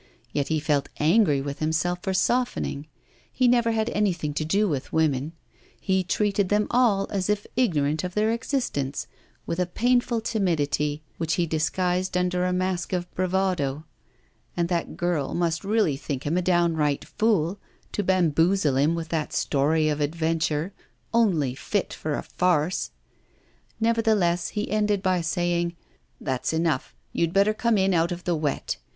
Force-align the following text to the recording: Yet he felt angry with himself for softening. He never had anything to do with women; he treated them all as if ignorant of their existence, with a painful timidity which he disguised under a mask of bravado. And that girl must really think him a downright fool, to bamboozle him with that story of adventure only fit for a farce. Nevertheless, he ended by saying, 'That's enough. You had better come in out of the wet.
Yet 0.33 0.47
he 0.47 0.59
felt 0.59 0.89
angry 0.99 1.41
with 1.41 1.59
himself 1.59 1.99
for 2.01 2.11
softening. 2.15 2.87
He 3.31 3.47
never 3.47 3.69
had 3.71 3.91
anything 3.91 4.33
to 4.33 4.43
do 4.43 4.67
with 4.67 4.91
women; 4.91 5.33
he 5.79 6.03
treated 6.03 6.49
them 6.49 6.65
all 6.71 7.05
as 7.11 7.29
if 7.29 7.45
ignorant 7.55 8.03
of 8.03 8.15
their 8.15 8.31
existence, 8.31 9.05
with 9.45 9.59
a 9.59 9.67
painful 9.67 10.19
timidity 10.21 11.03
which 11.19 11.35
he 11.35 11.45
disguised 11.45 12.17
under 12.17 12.45
a 12.45 12.51
mask 12.51 12.93
of 12.93 13.13
bravado. 13.13 13.85
And 14.57 14.69
that 14.69 14.97
girl 14.97 15.35
must 15.35 15.63
really 15.63 15.97
think 15.97 16.25
him 16.25 16.35
a 16.35 16.41
downright 16.41 17.05
fool, 17.05 17.59
to 17.91 18.01
bamboozle 18.01 18.77
him 18.77 18.95
with 18.95 19.09
that 19.09 19.31
story 19.33 19.87
of 19.87 20.01
adventure 20.01 20.73
only 21.13 21.53
fit 21.53 21.93
for 21.93 22.15
a 22.15 22.23
farce. 22.23 22.89
Nevertheless, 23.79 24.47
he 24.47 24.71
ended 24.71 25.03
by 25.03 25.21
saying, 25.21 25.75
'That's 26.19 26.53
enough. 26.53 26.95
You 27.13 27.21
had 27.27 27.33
better 27.33 27.53
come 27.53 27.77
in 27.77 27.93
out 27.93 28.11
of 28.11 28.23
the 28.23 28.35
wet. 28.35 28.77